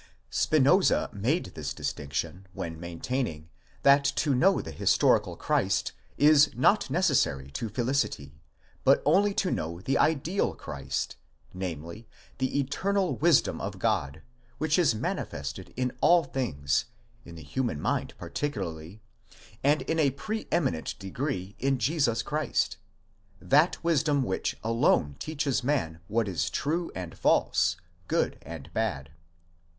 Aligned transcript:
1 0.29 0.31
Spinoza 0.31 1.11
made 1.13 1.45
this 1.53 1.75
distinction 1.75 2.47
when 2.53 2.79
maintaining, 2.79 3.51
that 3.83 4.03
to 4.03 4.33
know 4.33 4.59
the 4.59 4.71
historical 4.71 5.37
Christ 5.37 5.91
is 6.17 6.49
not 6.55 6.89
necessary 6.89 7.51
to 7.51 7.69
felicity, 7.69 8.41
but 8.83 9.03
only 9.05 9.31
to 9.35 9.51
know 9.51 9.79
the 9.79 9.99
ideal 9.99 10.55
Christ, 10.55 11.17
namely, 11.53 12.07
the 12.39 12.59
eternal 12.59 13.15
wisdom 13.17 13.61
of 13.61 13.77
God, 13.77 14.23
which 14.57 14.79
is 14.79 14.95
manifested 14.95 15.71
in 15.77 15.91
all 16.01 16.23
things, 16.23 16.85
in 17.23 17.35
the 17.35 17.43
human 17.43 17.79
mind 17.79 18.15
particularly, 18.17 19.03
and 19.63 19.83
in 19.83 19.99
a 19.99 20.09
pre 20.09 20.47
eminent 20.51 20.97
degree 20.97 21.55
in 21.59 21.77
Jesus 21.77 22.23
Christ—that 22.23 23.83
wisdom 23.83 24.23
which 24.23 24.57
alone 24.63 25.15
teaches 25.19 25.63
man 25.63 25.99
what 26.07 26.27
is 26.27 26.49
true 26.49 26.91
and 26.95 27.15
false, 27.15 27.77
good 28.07 28.39
and 28.41 28.73
bad.? 28.73 29.11